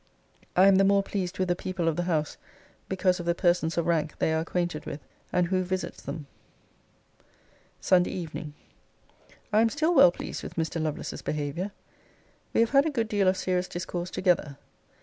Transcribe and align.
I 0.55 0.65
am 0.65 0.77
the 0.77 0.83
more 0.83 1.03
pleased 1.03 1.37
with 1.37 1.47
the 1.47 1.55
people 1.55 1.87
of 1.87 1.95
the 1.95 2.05
house, 2.09 2.37
because 2.89 3.19
of 3.19 3.27
the 3.27 3.35
persons 3.35 3.77
of 3.77 3.85
rank 3.85 4.17
they 4.17 4.33
are 4.33 4.39
acquainted 4.39 4.87
with, 4.87 4.99
and 5.31 5.45
who 5.49 5.61
visits 5.63 6.01
them. 6.01 6.25
SUNDAY 7.81 8.09
EVENING. 8.09 8.55
I 9.53 9.61
am 9.61 9.69
still 9.69 9.93
well 9.93 10.11
pleased 10.11 10.41
with 10.41 10.55
Mr. 10.55 10.81
Lovelace's 10.81 11.21
behaviour. 11.21 11.71
We 12.51 12.61
have 12.61 12.71
had 12.71 12.87
a 12.87 12.89
good 12.89 13.09
deal 13.09 13.27
of 13.27 13.37
serious 13.37 13.67
discourse 13.67 14.09
together. 14.09 14.57